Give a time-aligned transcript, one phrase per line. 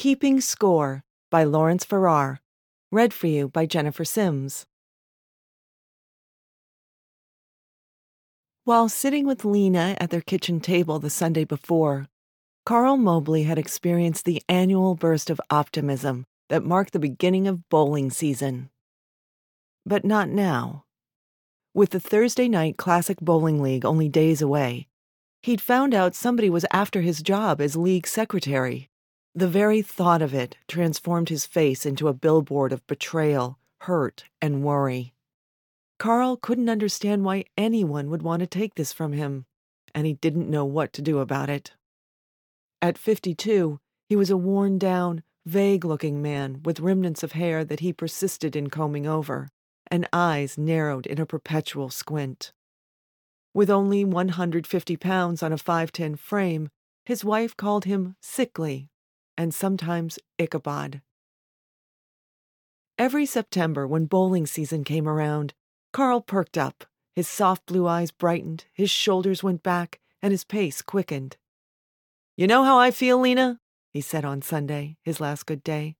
[0.00, 2.40] Keeping Score by Lawrence Farrar.
[2.90, 4.64] Read for you by Jennifer Sims.
[8.64, 12.06] While sitting with Lena at their kitchen table the Sunday before,
[12.64, 18.08] Carl Mobley had experienced the annual burst of optimism that marked the beginning of bowling
[18.08, 18.70] season.
[19.84, 20.86] But not now.
[21.74, 24.86] With the Thursday night Classic Bowling League only days away,
[25.42, 28.86] he'd found out somebody was after his job as league secretary.
[29.34, 34.64] The very thought of it transformed his face into a billboard of betrayal, hurt, and
[34.64, 35.14] worry.
[36.00, 39.46] Carl couldn't understand why anyone would want to take this from him,
[39.94, 41.74] and he didn't know what to do about it.
[42.82, 47.80] At 52, he was a worn down, vague looking man with remnants of hair that
[47.80, 49.48] he persisted in combing over,
[49.86, 52.52] and eyes narrowed in a perpetual squint.
[53.54, 56.68] With only 150 pounds on a 5'10 frame,
[57.04, 58.89] his wife called him sickly
[59.40, 61.00] and sometimes Ichabod.
[62.98, 65.54] Every September, when bowling season came around,
[65.94, 66.84] Carl perked up.
[67.16, 71.38] His soft blue eyes brightened, his shoulders went back, and his pace quickened.
[72.36, 73.60] You know how I feel, Lena?
[73.90, 75.96] he said on Sunday, his last good day.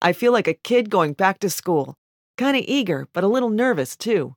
[0.00, 1.94] I feel like a kid going back to school.
[2.36, 4.34] Kind of eager, but a little nervous, too.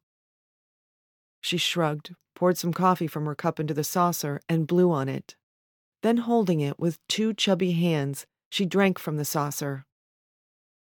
[1.42, 5.36] She shrugged, poured some coffee from her cup into the saucer, and blew on it.
[6.04, 9.86] Then, holding it with two chubby hands, she drank from the saucer.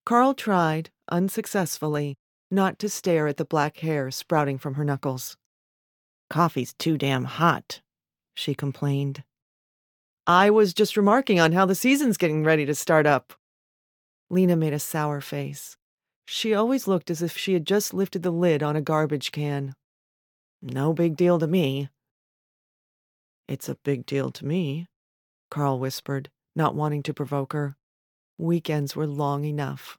[0.05, 2.17] Carl tried, unsuccessfully,
[2.49, 5.35] not to stare at the black hair sprouting from her knuckles.
[6.29, 7.81] Coffee's too damn hot,
[8.35, 9.23] she complained.
[10.25, 13.33] I was just remarking on how the season's getting ready to start up.
[14.29, 15.77] Lena made a sour face.
[16.25, 19.73] She always looked as if she had just lifted the lid on a garbage can.
[20.61, 21.89] No big deal to me.
[23.47, 24.87] It's a big deal to me,
[25.49, 27.77] Carl whispered, not wanting to provoke her.
[28.37, 29.97] Weekends were long enough.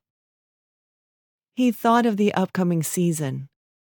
[1.54, 3.48] He thought of the upcoming season.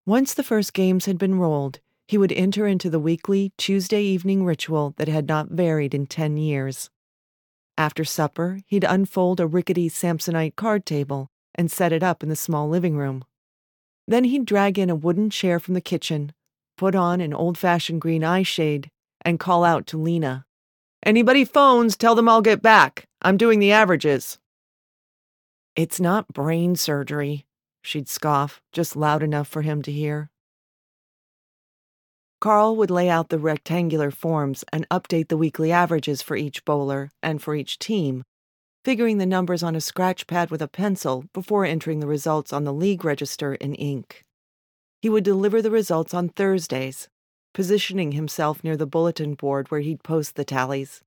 [0.06, 4.46] Once the first games had been rolled, he would enter into the weekly Tuesday evening
[4.46, 6.90] ritual that had not varied in ten years.
[7.78, 12.36] After supper, he'd unfold a rickety Samsonite card table and set it up in the
[12.36, 13.24] small living room.
[14.08, 16.34] Then he'd drag in a wooden chair from the kitchen,
[16.78, 18.90] put on an old fashioned green eye shade,
[19.22, 20.46] and call out to Lena.
[21.04, 23.06] Anybody phones, tell them I'll get back.
[23.22, 24.38] I'm doing the averages.
[25.76, 27.46] It's not brain surgery,
[27.82, 30.30] she'd scoff, just loud enough for him to hear.
[32.42, 37.12] Carl would lay out the rectangular forms and update the weekly averages for each bowler
[37.22, 38.24] and for each team,
[38.86, 42.64] figuring the numbers on a scratch pad with a pencil before entering the results on
[42.64, 44.24] the league register in ink.
[45.02, 47.10] He would deliver the results on Thursdays,
[47.54, 51.04] positioning himself near the bulletin board where he'd post the tallies.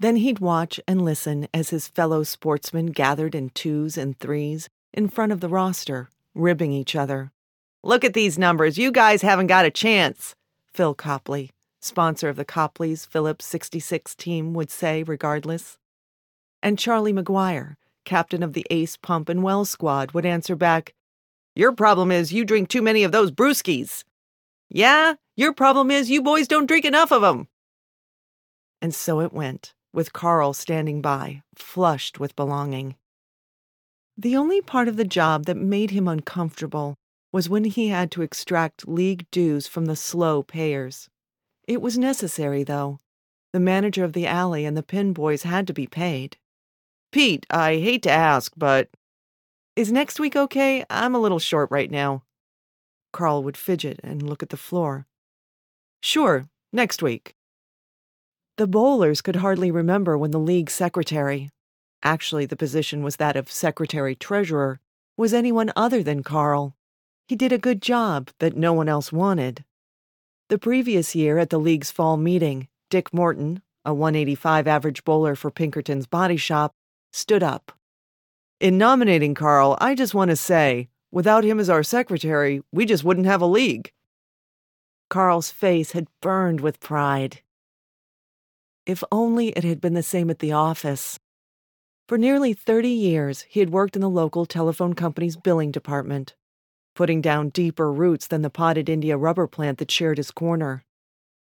[0.00, 5.08] Then he'd watch and listen as his fellow sportsmen gathered in twos and threes in
[5.08, 7.32] front of the roster, ribbing each other.
[7.82, 8.78] Look at these numbers.
[8.78, 10.34] You guys haven't got a chance.
[10.72, 11.50] Phil Copley,
[11.80, 15.78] sponsor of the Copley's Phillips 66 team, would say, regardless.
[16.62, 20.94] And Charlie McGuire, captain of the Ace Pump and Well squad, would answer back,
[21.54, 24.04] Your problem is you drink too many of those brewskis.
[24.68, 27.48] Yeah, your problem is you boys don't drink enough of 'em.
[28.80, 32.96] And so it went, with Carl standing by, flushed with belonging.
[34.16, 36.96] The only part of the job that made him uncomfortable
[37.32, 41.08] was when he had to extract league dues from the slow payers.
[41.66, 42.98] It was necessary, though.
[43.52, 46.36] The manager of the alley and the pin boys had to be paid.
[47.12, 48.90] Pete, I hate to ask, but.
[49.76, 50.84] Is next week okay?
[50.90, 52.24] I'm a little short right now.
[53.18, 55.04] Carl would fidget and look at the floor.
[56.00, 57.34] Sure, next week.
[58.58, 61.50] The bowlers could hardly remember when the league secretary,
[62.04, 64.78] actually the position was that of secretary treasurer,
[65.16, 66.76] was anyone other than Carl.
[67.26, 69.64] He did a good job that no one else wanted.
[70.48, 75.50] The previous year at the league's fall meeting, Dick Morton, a 185 average bowler for
[75.50, 76.76] Pinkerton's body shop,
[77.12, 77.72] stood up.
[78.60, 83.04] In nominating Carl, I just want to say, without him as our secretary, we just
[83.04, 83.90] wouldn't have a league.
[85.10, 87.42] Carl's face had burned with pride.
[88.86, 91.18] If only it had been the same at the office.
[92.08, 96.34] For nearly 30 years, he had worked in the local telephone company's billing department
[96.98, 100.82] putting down deeper roots than the potted India rubber plant that shared his corner.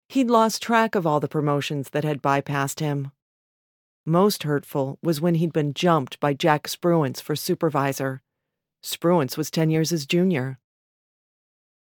[0.07, 3.11] He'd lost track of all the promotions that had bypassed him.
[4.05, 8.21] Most hurtful was when he'd been jumped by Jack Spruance for supervisor.
[8.83, 10.59] Spruance was 10 years his junior.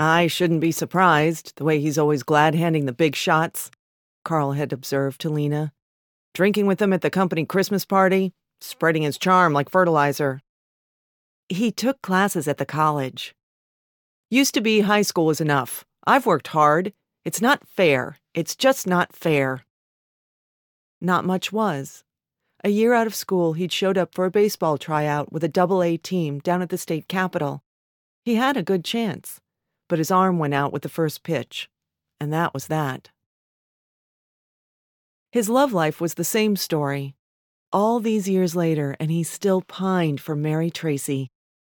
[0.00, 3.70] I shouldn't be surprised, the way he's always glad handing the big shots,
[4.24, 5.72] Carl had observed to Lena.
[6.34, 8.32] Drinking with them at the company Christmas party?
[8.60, 10.40] spreading his charm like fertilizer.
[11.48, 13.34] He took classes at the college.
[14.30, 15.84] Used to be high school was enough.
[16.06, 16.92] I've worked hard.
[17.24, 18.18] It's not fair.
[18.34, 19.64] It's just not fair.
[21.00, 22.04] Not much was.
[22.64, 25.82] A year out of school, he'd showed up for a baseball tryout with a double
[25.82, 27.62] A team down at the state capitol.
[28.24, 29.40] He had a good chance,
[29.88, 31.70] but his arm went out with the first pitch,
[32.20, 33.10] and that was that.
[35.30, 37.14] His love life was the same story.
[37.72, 41.30] All these years later, and he still pined for Mary Tracy,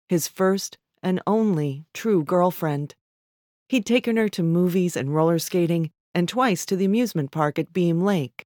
[0.07, 2.95] his first and only true girlfriend.
[3.69, 7.73] He'd taken her to movies and roller skating, and twice to the amusement park at
[7.73, 8.44] Beam Lake.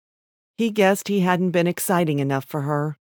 [0.60, 2.98] He guessed he hadn't been exciting enough for her.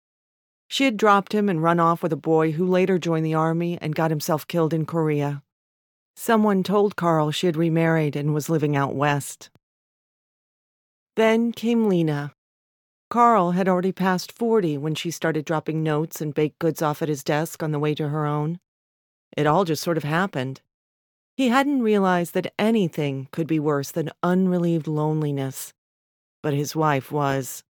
[0.67, 3.79] She had dropped him and run off with a boy who later joined the army
[3.81, 5.41] and got himself killed in Korea.
[6.17, 9.51] Someone told Carl she had remarried and was living out west.
[11.15, 12.35] Then came Lena.
[13.09, 17.09] Carl had already passed 40 when she started dropping notes and baked goods off at
[17.09, 18.59] his desk on the way to her own.
[19.37, 20.61] It all just sort of happened.
[21.37, 25.73] He hadn't realized that anything could be worse than unrelieved loneliness.
[26.45, 27.65] But his wife was.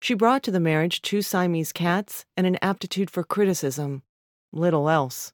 [0.00, 4.04] She brought to the marriage two Siamese cats and an aptitude for criticism.
[4.52, 5.32] Little else.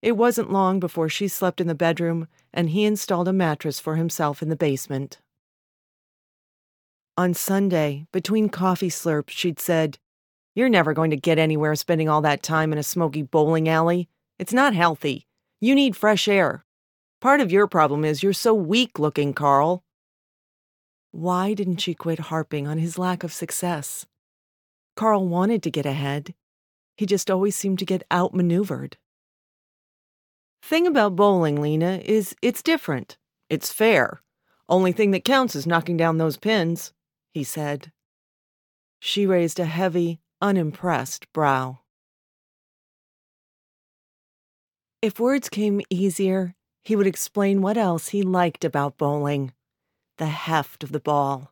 [0.00, 3.96] It wasn't long before she slept in the bedroom and he installed a mattress for
[3.96, 5.18] himself in the basement.
[7.18, 9.98] On Sunday, between coffee slurps, she'd said,
[10.54, 14.08] You're never going to get anywhere spending all that time in a smoky bowling alley.
[14.38, 15.26] It's not healthy.
[15.60, 16.64] You need fresh air.
[17.20, 19.82] Part of your problem is you're so weak looking, Carl.
[21.12, 24.06] Why didn't she quit harping on his lack of success?
[24.96, 26.34] Carl wanted to get ahead.
[26.96, 28.96] He just always seemed to get outmaneuvered.
[30.62, 33.16] Thing about bowling, Lena, is it's different.
[33.48, 34.22] It's fair.
[34.68, 36.92] Only thing that counts is knocking down those pins
[37.32, 37.92] he said.
[38.98, 41.80] She raised a heavy, unimpressed brow.
[45.00, 49.52] If words came easier, he would explain what else he liked about bowling
[50.20, 51.50] the heft of the ball,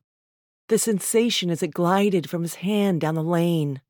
[0.68, 3.80] the sensation as it glided from his hand down the lane,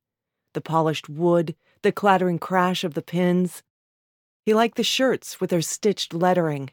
[0.55, 3.65] the polished wood, the clattering crash of the pins.
[4.47, 6.71] He liked the shirts with their stitched lettering.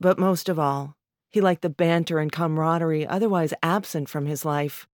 [0.00, 0.96] But most of all,
[1.28, 4.86] he liked the banter and camaraderie otherwise absent from his life.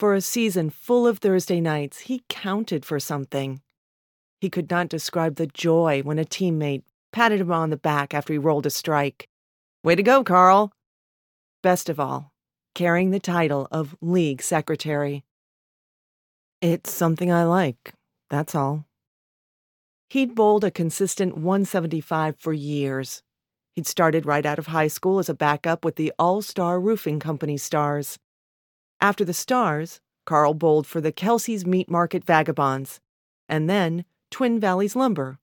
[0.00, 3.62] For a season full of Thursday nights, he counted for something.
[4.40, 6.82] He could not describe the joy when a teammate
[7.12, 9.28] patted him on the back after he rolled a strike.
[9.84, 10.72] Way to go, Carl!
[11.66, 12.32] Best of all,
[12.76, 15.24] carrying the title of League Secretary.
[16.62, 17.92] It's something I like,
[18.30, 18.84] that's all.
[20.08, 23.24] He'd bowled a consistent 175 for years,
[23.74, 27.18] He'd started right out of high school as a backup with the All Star Roofing
[27.18, 28.16] Company Stars.
[29.00, 33.00] After the Stars, Carl bowled for the Kelsey's Meat Market Vagabonds,
[33.48, 35.40] and then Twin Valleys Lumber.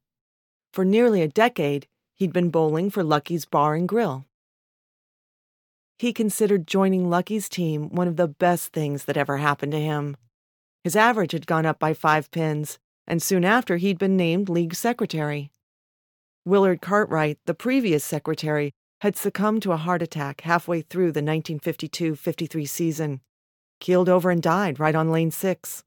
[0.71, 1.85] For nearly a decade,
[2.15, 4.25] he'd been bowling for Lucky's Bar and Grill.
[5.97, 10.17] He considered joining Lucky's team one of the best things that ever happened to him.
[10.83, 14.75] His average had gone up by five pins, and soon after he'd been named league
[14.75, 15.51] secretary.
[16.45, 22.15] Willard Cartwright, the previous secretary, had succumbed to a heart attack halfway through the 1952
[22.15, 23.21] 53 season,
[23.79, 25.83] keeled over and died right on lane six.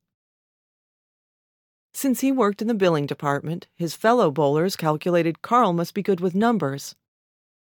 [1.93, 6.21] Since he worked in the billing department, his fellow bowlers calculated Carl must be good
[6.21, 6.95] with numbers.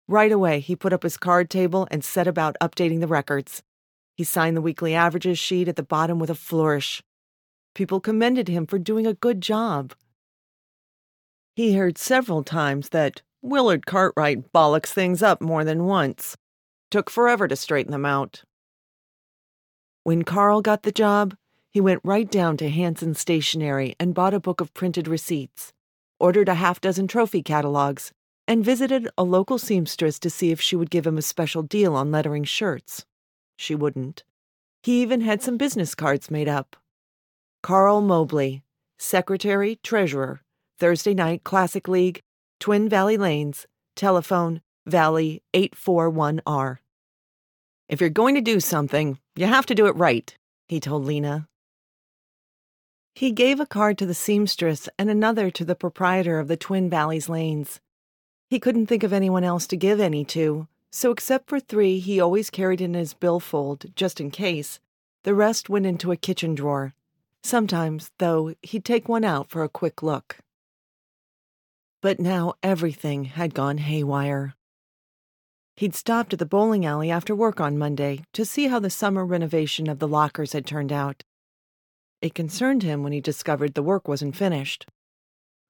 [0.08, 3.64] Right away, he put up his card table and set about updating the records.
[4.16, 7.02] He signed the weekly averages sheet at the bottom with a flourish.
[7.74, 9.94] People commended him for doing a good job.
[11.56, 16.38] He heard several times that Willard Cartwright bollocks things up more than once.
[16.92, 18.44] Took forever to straighten them out.
[20.04, 21.36] When Carl got the job,
[21.72, 25.74] he went right down to Hanson Stationery and bought a book of printed receipts,
[26.20, 28.14] ordered a half dozen trophy catalogs,
[28.48, 31.96] and visited a local seamstress to see if she would give him a special deal
[31.96, 33.06] on lettering shirts.
[33.58, 34.24] She wouldn't.
[34.84, 36.76] He even had some business cards made up.
[37.64, 38.64] Carl Mobley,
[39.00, 40.42] Secretary, Treasurer,
[40.78, 42.22] Thursday night Classic League,
[42.60, 46.78] Twin Valley Lanes, telephone Valley 841R.
[47.90, 50.36] If you're going to do something, you have to do it right,
[50.68, 51.48] he told Lena.
[53.16, 56.90] He gave a card to the seamstress and another to the proprietor of the Twin
[56.90, 57.80] Valleys Lanes.
[58.50, 62.20] He couldn't think of anyone else to give any to, so except for three he
[62.20, 64.80] always carried in his billfold, just in case,
[65.24, 66.94] the rest went into a kitchen drawer.
[67.44, 70.38] Sometimes, though, he'd take one out for a quick look.
[72.02, 74.56] But now everything had gone haywire.
[75.76, 79.26] He'd stopped at the bowling alley after work on Monday to see how the summer
[79.26, 81.24] renovation of the lockers had turned out.
[82.22, 84.86] It concerned him when he discovered the work wasn't finished.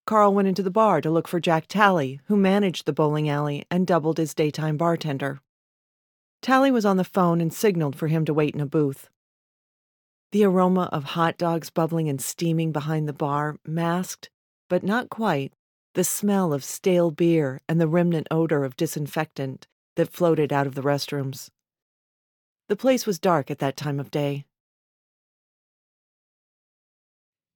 [0.06, 3.66] Carl went into the bar to look for Jack Talley, who managed the bowling alley
[3.72, 5.42] and doubled as daytime bartender.
[6.44, 9.10] Talley was on the phone and signaled for him to wait in a booth.
[10.32, 14.30] The aroma of hot dogs bubbling and steaming behind the bar masked,
[14.70, 15.54] but not quite,
[15.96, 20.76] the smell of stale beer and the remnant odor of disinfectant that floated out of
[20.76, 21.50] the restrooms.
[22.68, 24.46] The place was dark at that time of day.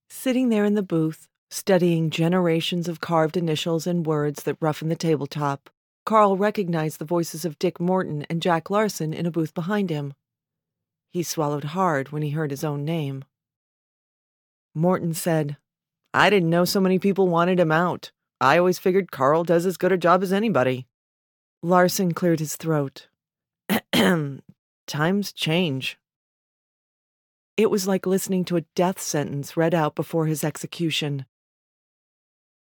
[0.09, 4.95] Sitting there in the booth, studying generations of carved initials and words that roughen the
[4.95, 5.69] tabletop,
[6.05, 10.13] Carl recognized the voices of Dick Morton and Jack Larson in a booth behind him.
[11.11, 13.25] He swallowed hard when he heard his own name.
[14.75, 15.57] Morton said,
[16.13, 18.11] I didn't know so many people wanted him out.
[18.41, 20.87] I always figured Carl does as good a job as anybody.
[21.61, 23.07] Larson cleared his throat.
[24.87, 25.99] Times change.
[27.57, 31.25] It was like listening to a death sentence read out before his execution.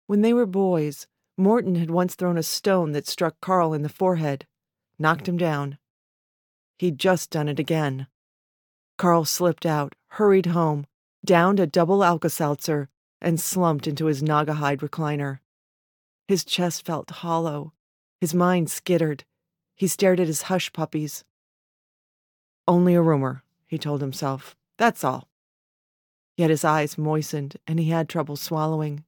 [0.07, 1.07] When they were boys,
[1.38, 4.45] Morton had once thrown a stone that struck Carl in the forehead,
[5.00, 5.77] knocked him down.
[6.77, 8.07] He'd just done it again.
[8.97, 10.85] Carl slipped out, hurried home,
[11.25, 12.89] downed a double Alka Seltzer,
[13.21, 15.39] and slumped into his Naugahyde recliner.
[16.27, 17.74] His chest felt hollow.
[18.21, 19.25] His mind skittered.
[19.75, 21.24] He stared at his hush puppies.
[22.67, 24.55] Only a rumor, he told himself.
[24.77, 25.27] That's all.
[26.38, 29.03] Yet his eyes moistened and he had trouble swallowing.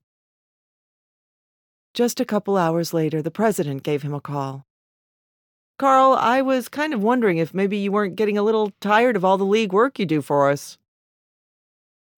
[1.97, 4.67] Just a couple hours later, the president gave him a call.
[5.79, 9.25] Carl, I was kind of wondering if maybe you weren't getting a little tired of
[9.25, 10.77] all the league work you do for us.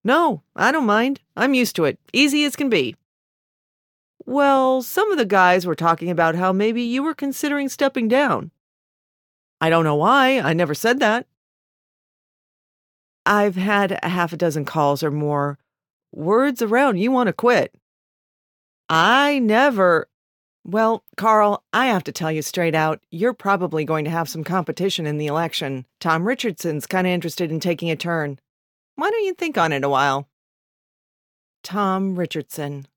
[0.03, 1.21] No, I don't mind.
[1.37, 1.97] I'm used to it.
[2.11, 2.97] Easy as can be.
[4.25, 8.51] Well, some of the guys were talking about how maybe you were considering stepping down.
[9.61, 10.41] I don't know why.
[10.41, 11.25] I never said that.
[13.25, 15.57] I've had a half a dozen calls or more.
[16.11, 17.73] Words around you want to quit.
[18.89, 20.07] I never.
[20.65, 24.43] Well, Carl, I have to tell you straight out, you're probably going to have some
[24.43, 25.85] competition in the election.
[25.99, 28.39] Tom Richardson's kind of interested in taking a turn.
[28.95, 30.27] Why don't you think on it a while?
[31.63, 32.87] Tom Richardson.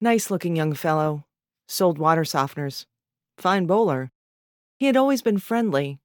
[0.00, 1.26] Nice looking young fellow.
[1.68, 2.86] Sold water softeners.
[3.38, 4.10] Fine bowler.
[4.78, 5.98] He had always been friendly.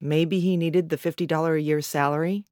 [0.00, 2.44] Maybe he needed the $50 a year salary?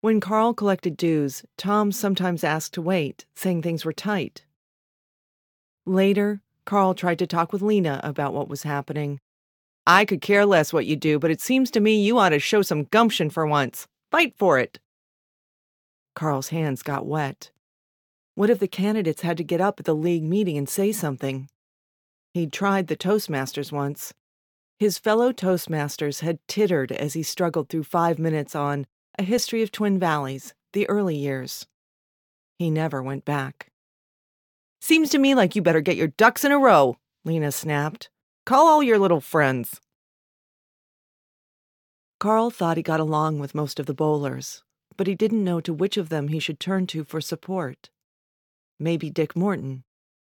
[0.00, 4.44] When Carl collected dues, Tom sometimes asked to wait, saying things were tight.
[5.86, 9.20] Later, Carl tried to talk with Lena about what was happening.
[9.86, 12.38] I could care less what you do, but it seems to me you ought to
[12.38, 13.86] show some gumption for once.
[14.10, 14.78] Fight for it.
[16.14, 17.50] Carl's hands got wet.
[18.34, 21.48] What if the candidates had to get up at the league meeting and say something?
[22.32, 24.14] He'd tried the Toastmasters once.
[24.78, 28.86] His fellow Toastmasters had tittered as he struggled through five minutes on
[29.18, 31.66] A History of Twin Valleys, the early years.
[32.58, 33.70] He never went back.
[34.84, 38.10] Seems to me like you better get your ducks in a row, Lena snapped.
[38.44, 39.80] Call all your little friends.
[42.20, 44.62] Carl thought he got along with most of the bowlers,
[44.98, 47.88] but he didn't know to which of them he should turn to for support.
[48.78, 49.84] Maybe Dick Morton.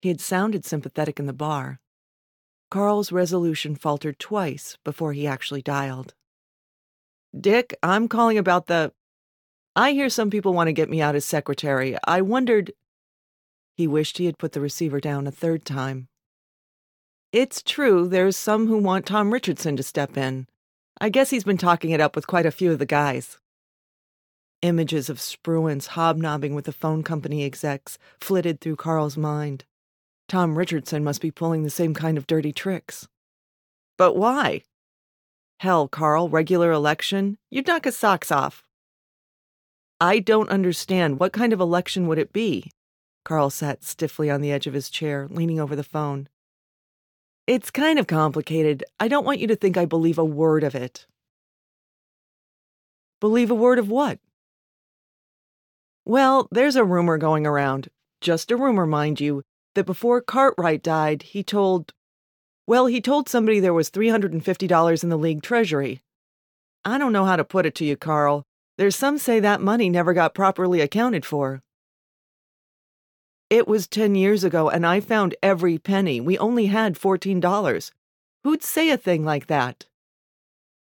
[0.00, 1.78] He had sounded sympathetic in the bar.
[2.70, 6.14] Carl's resolution faltered twice before he actually dialed.
[7.38, 8.94] Dick, I'm calling about the.
[9.76, 11.98] I hear some people want to get me out as secretary.
[12.06, 12.72] I wondered.
[13.78, 16.08] He wished he had put the receiver down a third time.
[17.32, 20.48] It's true, there's some who want Tom Richardson to step in.
[21.00, 23.38] I guess he's been talking it up with quite a few of the guys.
[24.62, 29.64] Images of Spruance hobnobbing with the phone company execs flitted through Carl's mind.
[30.26, 33.06] Tom Richardson must be pulling the same kind of dirty tricks.
[33.96, 34.62] But why?
[35.60, 37.38] Hell, Carl, regular election?
[37.48, 38.64] You'd knock his socks off.
[40.00, 41.20] I don't understand.
[41.20, 42.72] What kind of election would it be?
[43.24, 46.28] Carl sat stiffly on the edge of his chair, leaning over the phone.
[47.46, 48.84] It's kind of complicated.
[49.00, 51.06] I don't want you to think I believe a word of it.
[53.20, 54.18] Believe a word of what?
[56.04, 57.88] Well, there's a rumor going around,
[58.20, 59.42] just a rumor, mind you,
[59.74, 61.92] that before Cartwright died, he told.
[62.66, 66.02] Well, he told somebody there was $350 in the league treasury.
[66.84, 68.44] I don't know how to put it to you, Carl.
[68.76, 71.62] There's some say that money never got properly accounted for.
[73.50, 76.20] It was 10 years ago, and I found every penny.
[76.20, 77.92] We only had $14.
[78.44, 79.86] Who'd say a thing like that?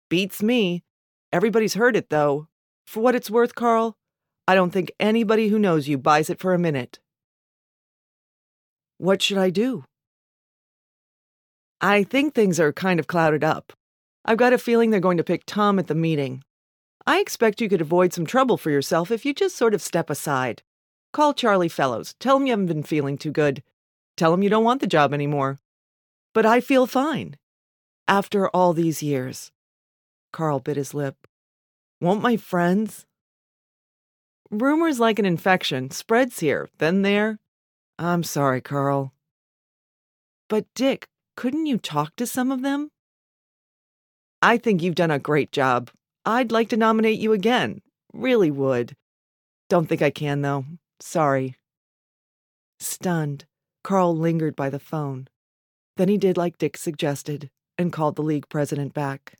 [0.10, 0.84] Beats me.
[1.32, 2.48] Everybody's heard it, though.
[2.88, 3.96] For what it's worth, Carl,
[4.48, 7.00] I don't think anybody who knows you buys it for a minute.
[8.98, 9.84] What should I do?
[11.80, 13.74] I think things are kind of clouded up.
[14.26, 16.44] I've got a feeling they're going to pick Tom at the meeting.
[17.06, 20.10] I expect you could avoid some trouble for yourself if you just sort of step
[20.10, 20.64] aside.
[21.18, 22.14] Call Charlie Fellows.
[22.20, 23.64] Tell him you haven't been feeling too good.
[24.18, 25.58] Tell him you don't want the job anymore.
[26.32, 27.38] But I feel fine.
[28.08, 29.52] After all these years.
[30.32, 31.26] Carl bit his lip.
[32.00, 33.08] Won't my friends?
[34.52, 37.40] Rumors like an infection spreads here, then there.
[37.98, 39.12] I'm sorry, Carl.
[40.48, 42.92] But, Dick, couldn't you talk to some of them?
[44.44, 45.90] I think you've done a great job.
[46.28, 47.82] I'd like to nominate you again.
[48.14, 48.96] Really would.
[49.68, 50.64] Don't think I can, though.
[51.00, 51.56] Sorry.
[52.80, 53.46] Stunned,
[53.84, 55.28] Carl lingered by the phone.
[55.96, 59.36] Then he did like Dick suggested and called the league president back.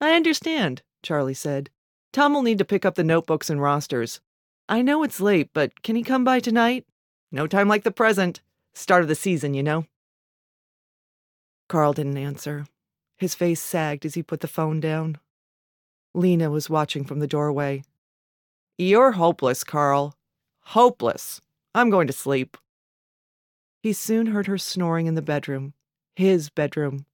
[0.00, 1.70] I understand, Charlie said.
[2.12, 4.20] Tom will need to pick up the notebooks and rosters.
[4.68, 6.86] I know it's late, but can he come by tonight?
[7.30, 8.40] No time like the present.
[8.74, 9.86] Start of the season, you know.
[11.68, 12.66] Carl didn't answer.
[13.18, 15.18] His face sagged as he put the phone down.
[16.14, 17.82] Lena was watching from the doorway.
[18.76, 20.16] You're hopeless, Carl.
[20.62, 21.40] Hopeless.
[21.76, 22.56] I'm going to sleep.
[23.84, 25.74] He soon heard her snoring in the bedroom,
[26.16, 27.06] his bedroom.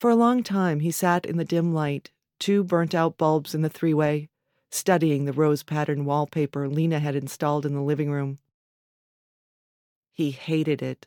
[0.00, 3.60] For a long time he sat in the dim light, two burnt out bulbs in
[3.60, 4.30] the three way,
[4.70, 8.38] studying the rose patterned wallpaper Lena had installed in the living room.
[10.14, 11.06] He hated it.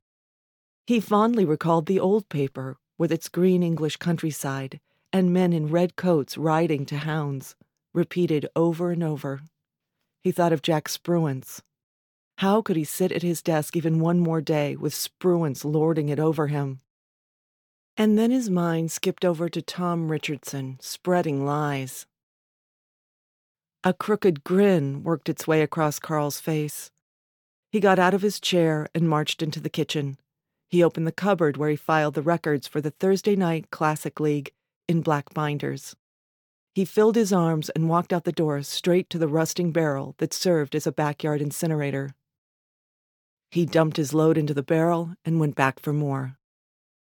[0.85, 4.79] He fondly recalled the old paper, with its green English countryside
[5.11, 7.55] and men in red coats riding to hounds,
[7.93, 9.41] repeated over and over.
[10.23, 11.61] He thought of Jack Spruance.
[12.37, 16.19] How could he sit at his desk even one more day with Spruance lording it
[16.19, 16.81] over him?
[17.97, 22.05] And then his mind skipped over to Tom Richardson, spreading lies.
[23.83, 26.91] A crooked grin worked its way across Carl's face.
[27.71, 30.17] He got out of his chair and marched into the kitchen.
[30.69, 34.51] He opened the cupboard where he filed the records for the Thursday Night Classic League
[34.87, 35.95] in black binders.
[36.73, 40.33] He filled his arms and walked out the door straight to the rusting barrel that
[40.33, 42.15] served as a backyard incinerator.
[43.49, 46.37] He dumped his load into the barrel and went back for more.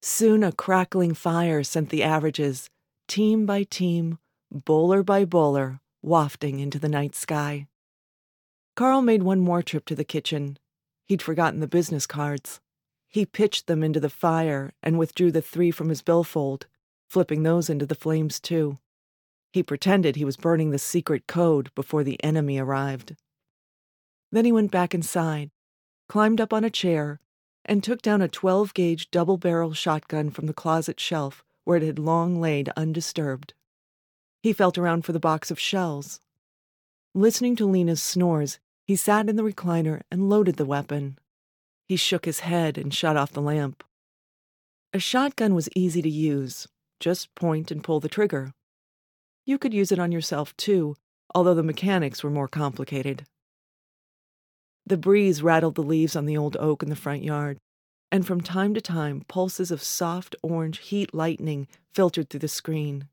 [0.02, 2.68] Soon a crackling fire sent the averages,
[3.08, 4.18] team by team,
[4.50, 7.66] bowler by bowler, wafting into the night sky.
[8.76, 10.58] Carl made one more trip to the kitchen.
[11.06, 12.60] He'd forgotten the business cards.
[13.08, 16.66] He pitched them into the fire and withdrew the three from his billfold,
[17.08, 18.78] flipping those into the flames too.
[19.52, 23.16] He pretended he was burning the secret code before the enemy arrived.
[24.30, 25.50] Then he went back inside,
[26.08, 27.20] climbed up on a chair,
[27.64, 31.82] and took down a 12 gauge double barrel shotgun from the closet shelf where it
[31.82, 33.52] had long laid undisturbed.
[34.42, 36.20] He felt around for the box of shells.
[37.12, 41.18] Listening to Lena's snores, he sat in the recliner and loaded the weapon.
[41.88, 43.82] He shook his head and shut off the lamp.
[44.92, 46.68] A shotgun was easy to use,
[47.00, 48.52] just point and pull the trigger.
[49.46, 50.96] You could use it on yourself too,
[51.32, 53.24] although the mechanics were more complicated.
[54.84, 57.58] The breeze rattled the leaves on the old oak in the front yard,
[58.10, 63.08] and from time to time pulses of soft orange heat lightning filtered through the screen.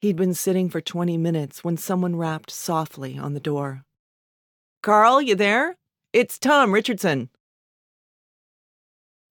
[0.00, 3.84] He'd been sitting for 20 minutes when someone rapped softly on the door.
[4.82, 5.76] Carl, you there?
[6.14, 7.28] It's Tom Richardson.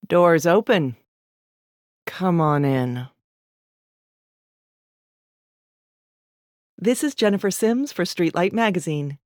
[0.07, 0.95] Door's open.
[2.05, 3.07] Come on in.
[6.81, 9.17] This is Jennifer Sims for Streetlight Magazine.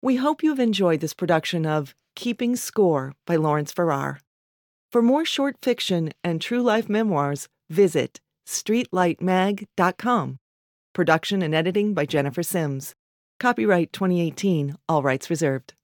[0.00, 4.20] We hope you have enjoyed this production of Keeping Score by Lawrence Farrar.
[4.90, 10.38] For more short fiction and true life memoirs, visit streetlightmag.com.
[10.94, 12.94] Production and editing by Jennifer Sims.
[13.38, 15.74] Copyright 2018, all rights reserved.